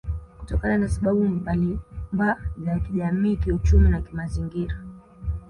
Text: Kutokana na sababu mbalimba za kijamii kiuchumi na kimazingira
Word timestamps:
Kutokana 0.39 0.77
na 0.77 0.89
sababu 0.89 1.23
mbalimba 1.25 2.37
za 2.57 2.79
kijamii 2.79 3.35
kiuchumi 3.35 3.89
na 3.89 4.01
kimazingira 4.01 4.75